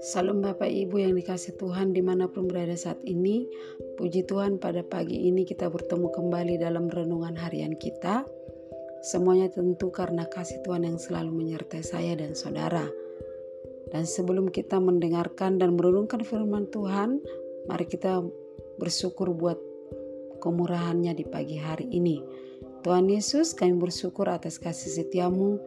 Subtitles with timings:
[0.00, 3.48] Salam Bapak Ibu yang dikasih Tuhan di mana pun berada saat ini.
[4.00, 8.24] Puji Tuhan pada pagi ini kita bertemu kembali dalam renungan harian kita.
[9.00, 12.88] Semuanya tentu karena kasih Tuhan yang selalu menyertai saya dan saudara.
[13.92, 17.20] Dan sebelum kita mendengarkan dan merenungkan firman Tuhan
[17.68, 18.24] Mari kita
[18.80, 19.58] bersyukur buat
[20.40, 22.18] kemurahannya di pagi hari ini
[22.80, 25.60] Tuhan Yesus kami bersyukur atas kasih setiamu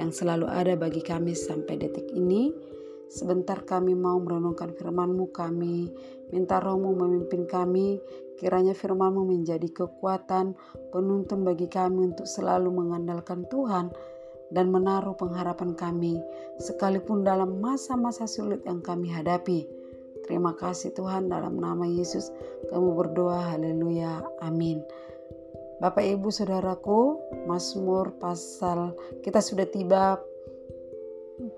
[0.00, 2.50] yang selalu ada bagi kami sampai detik ini
[3.14, 5.86] Sebentar kami mau merenungkan firman-Mu kami,
[6.34, 8.02] minta rohmu memimpin kami,
[8.40, 10.58] kiranya firman-Mu menjadi kekuatan,
[10.90, 13.94] penuntun bagi kami untuk selalu mengandalkan Tuhan
[14.50, 16.18] dan menaruh pengharapan kami,
[16.58, 19.62] sekalipun dalam masa-masa sulit yang kami hadapi.
[20.26, 22.32] Terima kasih Tuhan dalam nama Yesus
[22.72, 24.80] kami berdoa haleluya amin.
[25.82, 27.18] Bapak Ibu Saudaraku,
[27.50, 30.20] Mazmur pasal kita sudah tiba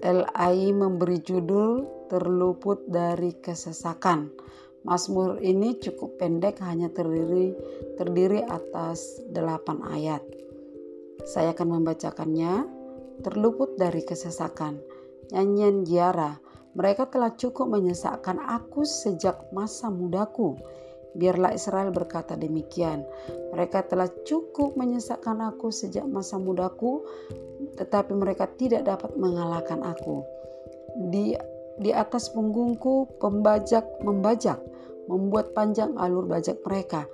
[0.05, 4.29] LAI memberi judul terluput dari kesesakan.
[4.85, 7.57] Mazmur ini cukup pendek hanya terdiri
[7.97, 10.21] terdiri atas 8 ayat.
[11.25, 12.85] Saya akan membacakannya.
[13.25, 14.77] Terluput dari kesesakan.
[15.33, 16.44] Nyanyian Jiara.
[16.75, 20.59] Mereka telah cukup menyesakkan aku sejak masa mudaku.
[21.15, 23.07] Biarlah Israel berkata demikian.
[23.55, 27.07] Mereka telah cukup menyesakkan aku sejak masa mudaku,
[27.79, 30.27] tetapi mereka tidak dapat mengalahkan aku.
[31.15, 31.39] Di
[31.79, 34.59] di atas punggungku pembajak membajak,
[35.07, 37.07] membuat panjang alur bajak mereka.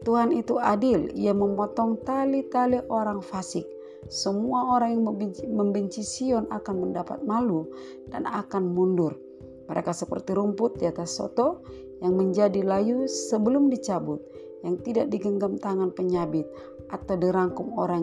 [0.00, 3.68] Tuhan itu adil, ia memotong tali-tali orang fasik.
[4.10, 7.70] Semua orang yang membenci, membenci Sion akan mendapat malu
[8.10, 9.14] dan akan mundur.
[9.70, 11.62] Mereka seperti rumput di atas soto
[12.02, 14.18] yang menjadi layu sebelum dicabut,
[14.66, 16.42] yang tidak digenggam tangan penyabit
[16.90, 18.02] atau dirangkum orang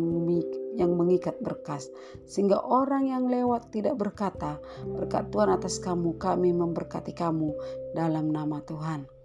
[0.80, 1.92] yang mengikat berkas,
[2.24, 7.52] sehingga orang yang lewat tidak berkata, "Berkat Tuhan atas kamu, kami memberkati kamu
[7.92, 9.17] dalam nama Tuhan."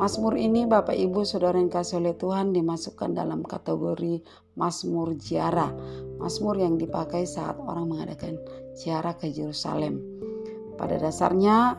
[0.00, 4.24] Mazmur ini Bapak Ibu Saudara yang kasih oleh Tuhan dimasukkan dalam kategori
[4.56, 5.76] Mazmur Ziarah.
[6.16, 8.40] Mazmur yang dipakai saat orang mengadakan
[8.72, 10.00] ziarah ke Yerusalem.
[10.80, 11.76] Pada dasarnya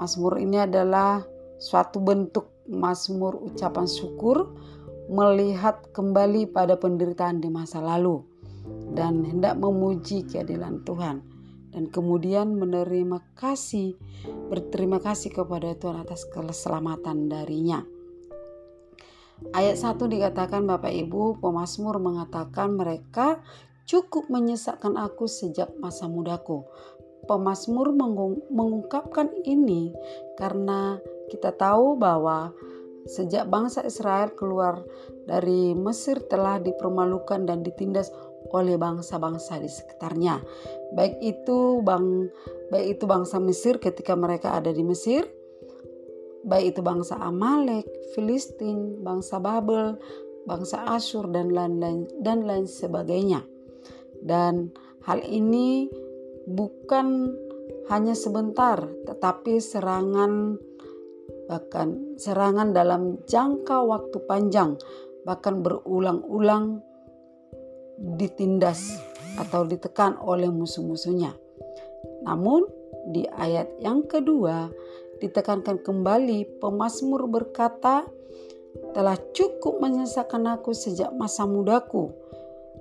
[0.00, 1.20] Mazmur ini adalah
[1.60, 4.48] suatu bentuk mazmur ucapan syukur
[5.12, 8.24] melihat kembali pada penderitaan di masa lalu
[8.96, 11.20] dan hendak memuji keadilan Tuhan
[11.78, 13.94] dan kemudian menerima kasih
[14.50, 17.86] berterima kasih kepada Tuhan atas keselamatan darinya.
[19.54, 23.38] Ayat 1 dikatakan Bapak Ibu pemazmur mengatakan mereka
[23.86, 26.66] cukup menyesakkan aku sejak masa mudaku
[27.28, 27.92] pemazmur
[28.50, 29.92] mengungkapkan ini
[30.40, 30.96] karena
[31.28, 32.56] kita tahu bahwa
[33.04, 34.80] sejak bangsa Israel keluar
[35.28, 38.08] dari Mesir telah dipermalukan dan ditindas
[38.52, 40.40] oleh bangsa-bangsa di sekitarnya.
[40.94, 42.28] Baik itu bang
[42.72, 45.28] baik itu bangsa Mesir ketika mereka ada di Mesir,
[46.44, 47.84] baik itu bangsa Amalek,
[48.16, 50.00] Filistin, bangsa Babel,
[50.48, 53.44] bangsa Asyur dan lain-lain dan lain sebagainya.
[54.18, 54.72] Dan
[55.04, 55.86] hal ini
[56.48, 57.36] bukan
[57.92, 60.56] hanya sebentar, tetapi serangan
[61.48, 64.76] bahkan serangan dalam jangka waktu panjang,
[65.24, 66.84] bahkan berulang-ulang
[67.98, 68.96] ditindas
[69.36, 71.34] atau ditekan oleh musuh-musuhnya.
[72.22, 72.66] Namun
[73.10, 74.70] di ayat yang kedua
[75.18, 78.06] ditekankan kembali pemazmur berkata
[78.94, 82.14] telah cukup menyesakan aku sejak masa mudaku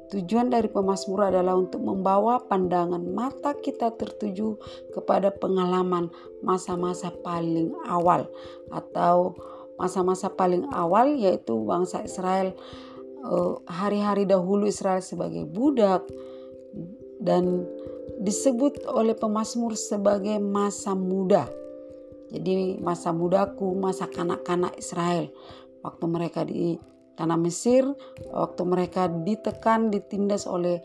[0.07, 4.55] Tujuan dari pemazmur adalah untuk membawa pandangan mata kita tertuju
[4.95, 6.07] kepada pengalaman
[6.39, 8.23] masa-masa paling awal
[8.71, 9.35] atau
[9.75, 12.55] masa-masa paling awal yaitu bangsa Israel
[13.67, 16.05] hari-hari dahulu Israel sebagai budak
[17.19, 17.65] dan
[18.21, 21.49] disebut oleh pemazmur sebagai masa muda.
[22.27, 25.31] Jadi masa mudaku, masa kanak-kanak Israel
[25.81, 26.75] waktu mereka di
[27.17, 27.83] tanah Mesir
[28.29, 30.83] waktu mereka ditekan ditindas oleh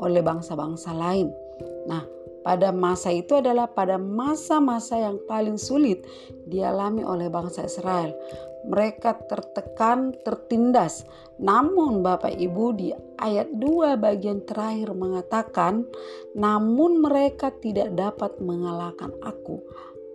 [0.00, 1.28] oleh bangsa-bangsa lain.
[1.84, 2.02] Nah,
[2.42, 6.02] pada masa itu adalah pada masa-masa yang paling sulit
[6.48, 8.10] dialami oleh bangsa Israel.
[8.62, 11.02] Mereka tertekan, tertindas.
[11.42, 15.86] Namun Bapak Ibu di ayat 2 bagian terakhir mengatakan,
[16.38, 19.58] namun mereka tidak dapat mengalahkan aku.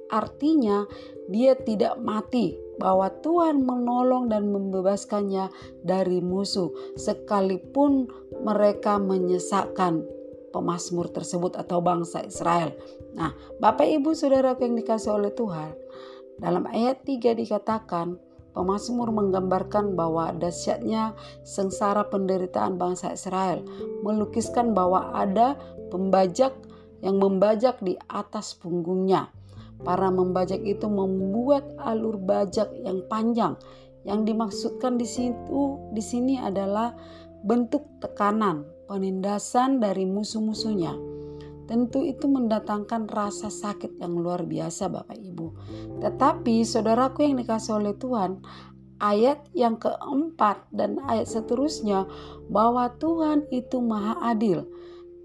[0.07, 0.87] Artinya
[1.27, 5.51] dia tidak mati bahwa Tuhan menolong dan membebaskannya
[5.83, 8.07] dari musuh sekalipun
[8.39, 10.07] mereka menyesakkan
[10.55, 12.71] pemazmur tersebut atau bangsa Israel.
[13.11, 15.75] Nah, Bapak Ibu Saudara yang dikasih oleh Tuhan,
[16.39, 18.15] dalam ayat 3 dikatakan
[18.57, 21.13] Pemazmur menggambarkan bahwa dahsyatnya
[21.45, 23.61] sengsara penderitaan bangsa Israel,
[24.01, 25.53] melukiskan bahwa ada
[25.93, 26.57] pembajak
[27.05, 29.29] yang membajak di atas punggungnya.
[29.85, 33.53] Para membajak itu membuat alur bajak yang panjang.
[34.01, 36.97] Yang dimaksudkan di situ di sini adalah
[37.45, 41.06] bentuk tekanan, penindasan dari musuh-musuhnya.
[41.67, 45.47] Tentu itu mendatangkan rasa sakit yang luar biasa Bapak Ibu.
[45.99, 48.39] Tetapi saudaraku yang dikasih oleh Tuhan,
[49.03, 52.07] ayat yang keempat dan ayat seterusnya
[52.47, 54.63] bahwa Tuhan itu maha adil.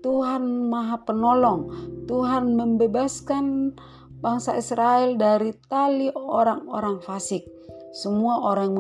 [0.03, 1.71] Tuhan maha penolong.
[2.11, 3.79] Tuhan membebaskan
[4.19, 7.47] bangsa Israel dari tali orang-orang fasik.
[7.95, 8.75] Semua orang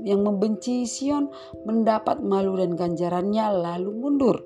[0.00, 1.28] yang membenci Sion
[1.68, 4.38] mendapat malu dan ganjarannya lalu mundur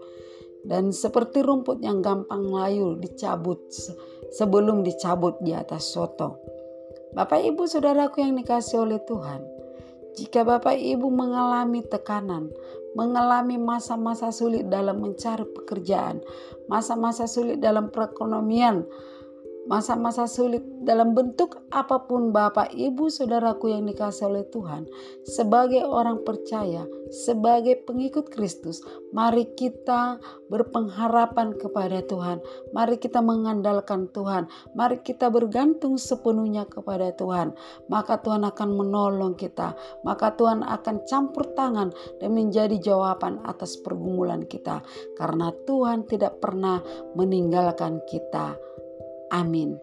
[0.66, 3.62] dan seperti rumput yang gampang layu dicabut
[4.34, 6.42] sebelum dicabut di atas soto.
[7.14, 9.40] Bapak Ibu Saudaraku yang dikasih oleh Tuhan,
[10.18, 12.50] jika Bapak Ibu mengalami tekanan,
[12.98, 16.20] mengalami masa-masa sulit dalam mencari pekerjaan,
[16.68, 18.84] masa-masa sulit dalam perekonomian,
[19.66, 24.86] masa-masa sulit dalam bentuk apa pun Bapak Ibu Saudaraku yang dikasih oleh Tuhan
[25.26, 32.38] sebagai orang percaya, sebagai pengikut Kristus, mari kita berpengharapan kepada Tuhan.
[32.70, 34.46] Mari kita mengandalkan Tuhan.
[34.78, 37.54] Mari kita bergantung sepenuhnya kepada Tuhan.
[37.90, 39.74] Maka Tuhan akan menolong kita.
[40.06, 41.90] Maka Tuhan akan campur tangan
[42.22, 44.82] dan menjadi jawaban atas pergumulan kita
[45.18, 46.78] karena Tuhan tidak pernah
[47.18, 48.54] meninggalkan kita.
[49.31, 49.81] Amin.